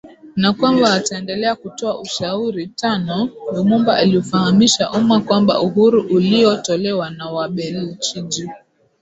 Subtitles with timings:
[0.35, 8.49] na kwamba wataendelea kutoa ushauri Tano Lumumba aliufahamisha umma kwamba uhuru uliotolewa na Wabeljiji